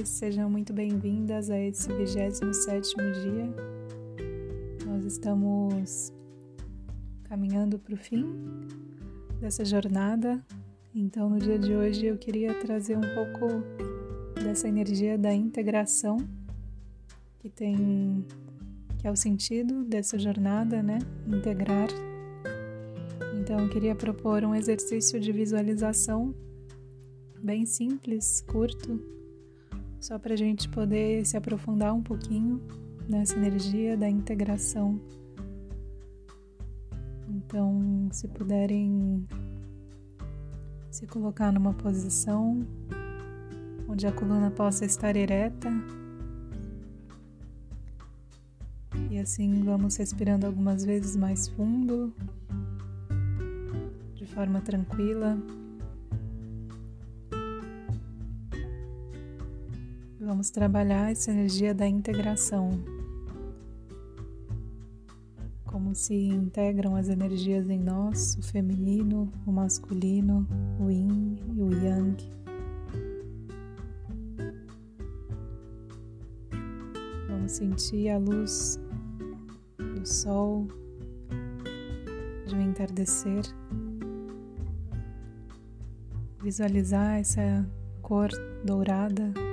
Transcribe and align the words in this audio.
mulheres, 0.00 0.08
sejam 0.08 0.48
muito 0.50 0.72
bem-vindas 0.72 1.50
a 1.50 1.58
esse 1.58 1.92
27 1.92 2.96
dia. 2.96 3.54
Nós 4.86 5.04
estamos 5.04 6.12
caminhando 7.24 7.78
para 7.78 7.94
o 7.94 7.96
fim 7.96 8.24
dessa 9.40 9.64
jornada, 9.64 10.44
então 10.94 11.28
no 11.28 11.38
dia 11.38 11.58
de 11.58 11.74
hoje 11.74 12.06
eu 12.06 12.16
queria 12.16 12.54
trazer 12.54 12.96
um 12.96 13.14
pouco 13.14 13.62
dessa 14.42 14.68
energia 14.68 15.18
da 15.18 15.32
integração 15.34 16.16
que 17.38 17.48
tem 17.48 18.24
que 18.98 19.06
é 19.06 19.10
o 19.10 19.16
sentido 19.16 19.84
dessa 19.84 20.18
jornada, 20.18 20.82
né? 20.82 20.98
Integrar. 21.26 21.88
Então 23.38 23.60
eu 23.60 23.68
queria 23.68 23.94
propor 23.94 24.44
um 24.44 24.54
exercício 24.54 25.18
de 25.18 25.32
visualização 25.32 26.34
bem 27.42 27.64
simples, 27.64 28.42
curto, 28.42 29.19
só 30.00 30.18
para 30.18 30.32
a 30.32 30.36
gente 30.36 30.68
poder 30.68 31.24
se 31.26 31.36
aprofundar 31.36 31.92
um 31.94 32.02
pouquinho 32.02 32.60
nessa 33.08 33.36
energia 33.36 33.96
da 33.96 34.08
integração. 34.08 34.98
Então, 37.28 38.08
se 38.10 38.26
puderem 38.26 39.26
se 40.90 41.06
colocar 41.06 41.52
numa 41.52 41.74
posição 41.74 42.66
onde 43.88 44.06
a 44.06 44.12
coluna 44.12 44.50
possa 44.50 44.84
estar 44.84 45.14
ereta. 45.14 45.68
E 49.10 49.18
assim 49.18 49.62
vamos 49.62 49.96
respirando 49.96 50.46
algumas 50.46 50.84
vezes 50.84 51.16
mais 51.16 51.48
fundo, 51.48 52.12
de 54.14 54.24
forma 54.26 54.60
tranquila. 54.60 55.36
Vamos 60.30 60.48
trabalhar 60.48 61.10
essa 61.10 61.32
energia 61.32 61.74
da 61.74 61.88
integração. 61.88 62.70
Como 65.64 65.92
se 65.92 66.14
integram 66.14 66.94
as 66.94 67.08
energias 67.08 67.68
em 67.68 67.80
nós, 67.80 68.36
o 68.36 68.42
feminino, 68.44 69.32
o 69.44 69.50
masculino, 69.50 70.46
o 70.78 70.88
yin 70.88 71.36
e 71.52 71.60
o 71.60 71.72
yang. 71.72 72.16
Vamos 77.26 77.50
sentir 77.50 78.10
a 78.10 78.18
luz 78.18 78.78
do 79.78 80.06
sol, 80.06 80.68
de 82.46 82.54
um 82.54 82.60
entardecer. 82.60 83.42
Visualizar 86.40 87.18
essa 87.18 87.68
cor 88.00 88.28
dourada 88.64 89.49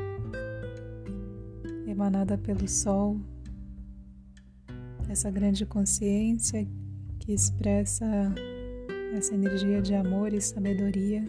emanada 1.97 2.37
pelo 2.37 2.67
Sol, 2.67 3.19
essa 5.09 5.31
grande 5.31 5.65
consciência 5.65 6.67
que 7.17 7.33
expressa 7.33 8.05
essa 9.15 9.33
energia 9.33 9.81
de 9.81 9.95
amor 9.95 10.31
e 10.31 10.39
sabedoria. 10.39 11.25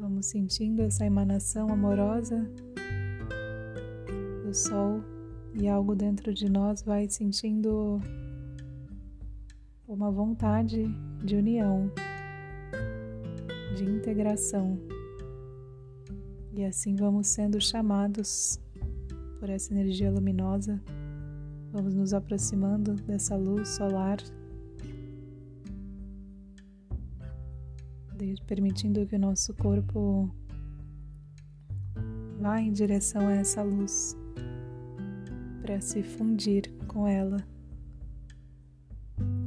Vamos 0.00 0.26
sentindo 0.26 0.82
essa 0.82 1.06
emanação 1.06 1.68
amorosa 1.68 2.44
do 4.44 4.52
Sol 4.52 5.00
e 5.54 5.68
algo 5.68 5.94
dentro 5.94 6.34
de 6.34 6.50
nós 6.50 6.82
vai 6.82 7.08
sentindo 7.08 8.00
uma 9.86 10.10
vontade 10.10 10.92
de 11.22 11.36
união, 11.36 11.88
de 13.76 13.84
integração. 13.84 14.97
E 16.52 16.64
assim 16.64 16.96
vamos 16.96 17.28
sendo 17.28 17.60
chamados 17.60 18.60
por 19.38 19.48
essa 19.48 19.72
energia 19.72 20.10
luminosa, 20.10 20.82
vamos 21.72 21.94
nos 21.94 22.12
aproximando 22.12 22.94
dessa 22.94 23.36
luz 23.36 23.68
solar, 23.68 24.18
permitindo 28.48 29.06
que 29.06 29.14
o 29.14 29.18
nosso 29.18 29.52
corpo 29.54 30.30
vá 32.40 32.60
em 32.60 32.72
direção 32.72 33.28
a 33.28 33.32
essa 33.32 33.62
luz 33.62 34.16
para 35.60 35.80
se 35.82 36.02
fundir 36.02 36.72
com 36.86 37.06
ela. 37.06 37.36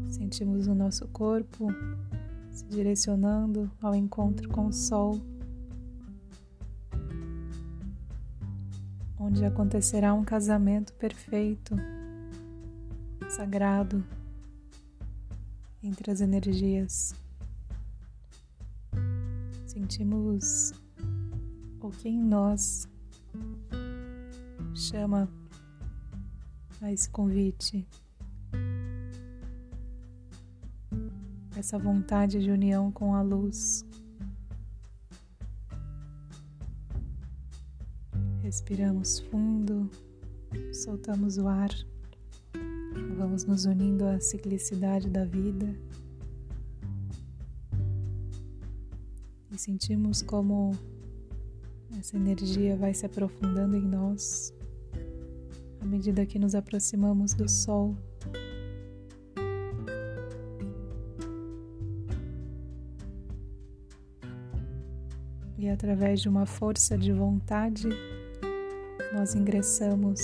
Sentimos 0.08 0.68
o 0.68 0.76
nosso 0.76 1.08
corpo 1.08 1.68
se 2.52 2.64
direcionando 2.68 3.72
ao 3.82 3.96
encontro 3.96 4.48
com 4.50 4.68
o 4.68 4.74
sol 4.74 5.20
onde 9.22 9.46
acontecerá 9.46 10.16
um 10.16 10.24
casamento 10.24 10.94
perfeito, 10.94 11.76
sagrado 13.30 14.04
entre 15.84 16.10
as 16.10 16.22
energias. 16.22 17.14
Sentimos 19.68 20.74
o 21.80 21.92
que 21.92 22.10
em 22.10 22.20
nós 22.20 22.90
chama 24.74 25.30
a 26.82 26.92
esse 26.92 27.08
convite, 27.08 27.88
essa 31.56 31.78
vontade 31.78 32.40
de 32.40 32.50
união 32.50 32.92
com 32.92 33.14
a 33.14 33.22
luz. 33.22 33.86
Respiramos 38.52 39.20
fundo, 39.32 39.90
soltamos 40.74 41.38
o 41.38 41.48
ar, 41.48 41.70
vamos 43.16 43.46
nos 43.46 43.64
unindo 43.64 44.06
à 44.06 44.20
ciclicidade 44.20 45.10
da 45.10 45.24
vida 45.24 45.74
e 49.50 49.58
sentimos 49.58 50.22
como 50.22 50.72
essa 51.98 52.18
energia 52.18 52.76
vai 52.76 52.94
se 52.94 53.06
aprofundando 53.06 53.78
em 53.78 53.88
nós 53.88 54.54
à 55.80 55.86
medida 55.86 56.26
que 56.26 56.38
nos 56.38 56.54
aproximamos 56.54 57.34
do 57.34 57.48
Sol. 57.48 57.96
E 65.58 65.70
através 65.70 66.20
de 66.20 66.28
uma 66.28 66.46
força 66.46 66.98
de 66.98 67.14
vontade, 67.14 67.88
nós 69.14 69.36
ingressamos 69.36 70.20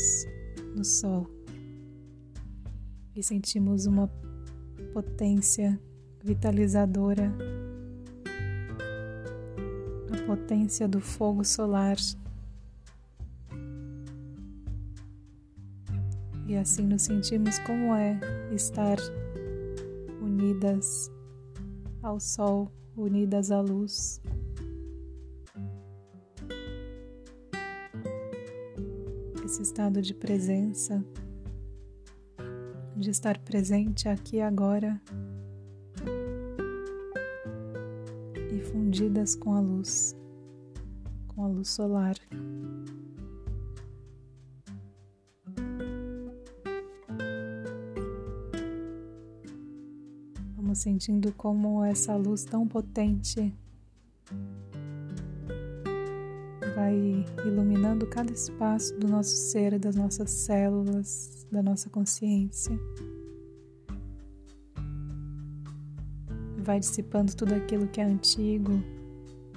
no 0.76 0.84
Sol 0.84 1.28
e 3.16 3.24
sentimos 3.24 3.86
uma 3.86 4.08
potência 4.94 5.80
vitalizadora, 6.24 7.34
a 10.12 10.26
potência 10.26 10.88
do 10.88 11.02
fogo 11.02 11.44
solar. 11.44 11.98
E 16.48 16.56
assim 16.56 16.84
nos 16.84 17.02
sentimos 17.02 17.60
como 17.60 17.94
é 17.94 18.20
estar 18.54 18.98
unidas 20.22 21.12
ao 22.02 22.20
Sol, 22.20 22.72
unidas 22.96 23.52
à 23.52 23.60
luz. 23.60 24.22
Esse 29.58 29.64
estado 29.64 30.04
de 30.04 30.14
presença, 30.14 31.04
de 32.96 33.10
estar 33.10 33.40
presente 33.40 34.08
aqui 34.08 34.40
agora 34.40 35.02
e 38.54 38.62
fundidas 38.66 39.34
com 39.34 39.56
a 39.56 39.60
luz, 39.60 40.16
com 41.30 41.44
a 41.44 41.48
luz 41.48 41.70
solar. 41.70 42.16
Vamos 50.56 50.78
sentindo 50.78 51.34
como 51.34 51.84
essa 51.84 52.16
luz 52.16 52.46
tão 52.46 52.68
potente 52.68 53.52
iluminando 57.46 58.08
cada 58.08 58.32
espaço 58.32 58.98
do 58.98 59.08
nosso 59.08 59.36
ser, 59.36 59.78
das 59.80 59.96
nossas 59.96 60.30
células, 60.30 61.46
da 61.52 61.62
nossa 61.62 61.90
consciência. 61.90 62.78
Vai 66.58 66.80
dissipando 66.80 67.36
tudo 67.36 67.54
aquilo 67.56 67.88
que 67.88 68.02
é 68.02 68.04
antigo, 68.04 68.84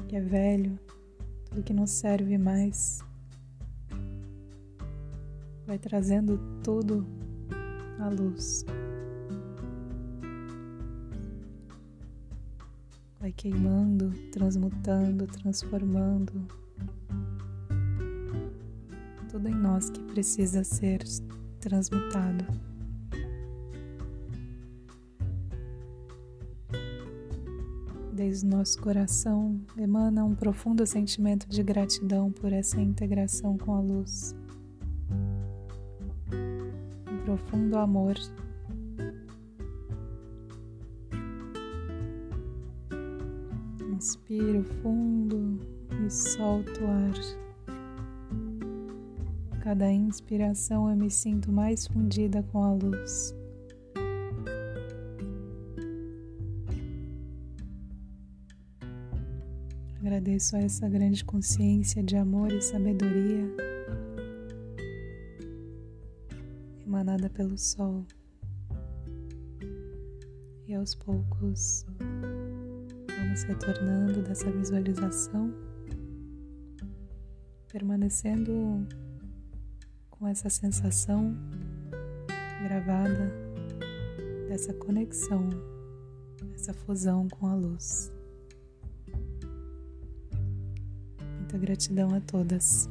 que 0.09 0.17
é 0.17 0.21
velho, 0.21 0.79
tudo 1.47 1.63
que 1.63 1.73
não 1.73 1.87
serve 1.87 2.39
mais. 2.39 3.01
Vai 5.67 5.79
trazendo 5.79 6.39
tudo 6.63 7.07
à 7.99 8.09
luz. 8.09 8.65
vai 13.21 13.33
queimando, 13.33 14.11
transmutando, 14.33 15.27
transformando 15.27 16.33
tudo 19.31 19.49
em 19.49 19.55
nós 19.55 19.89
que 19.91 20.01
precisa 20.01 20.65
ser 20.65 21.05
transmutado. 21.61 22.45
Desde 28.13 28.45
nosso 28.45 28.81
coração 28.83 29.61
emana 29.79 30.25
um 30.25 30.35
profundo 30.35 30.85
sentimento 30.85 31.49
de 31.49 31.63
gratidão 31.63 32.33
por 32.33 32.53
essa 32.53 32.81
integração 32.81 33.57
com 33.57 33.75
a 33.75 33.81
luz. 33.81 34.35
Um 36.33 37.25
profundo 37.25 37.79
amor 37.79 38.17
Inspiro 43.93 44.65
fundo 44.83 45.61
e 46.05 46.11
solto 46.11 46.85
o 46.85 46.87
ar. 46.87 47.40
Cada 49.61 49.91
inspiração 49.93 50.91
eu 50.91 50.97
me 50.97 51.11
sinto 51.11 51.53
mais 51.53 51.87
fundida 51.87 52.43
com 52.43 52.63
a 52.65 52.73
luz. 52.73 53.35
Agradeço 60.01 60.57
a 60.57 60.61
essa 60.61 60.89
grande 60.89 61.25
consciência 61.25 62.03
de 62.03 62.17
amor 62.17 62.53
e 62.53 62.61
sabedoria 62.61 63.47
emanada 66.87 67.29
pelo 67.31 67.57
sol. 67.57 68.05
E 70.67 70.75
aos 70.75 70.95
poucos 70.95 71.85
Vamos 73.31 73.45
retornando 73.45 74.23
dessa 74.23 74.51
visualização, 74.51 75.55
permanecendo 77.71 78.85
com 80.21 80.29
essa 80.29 80.51
sensação 80.51 81.35
gravada 82.63 83.33
dessa 84.49 84.75
conexão, 84.75 85.49
essa 86.55 86.75
fusão 86.75 87.27
com 87.27 87.47
a 87.47 87.55
luz. 87.55 88.13
Muita 91.39 91.57
gratidão 91.57 92.15
a 92.15 92.21
todas. 92.21 92.87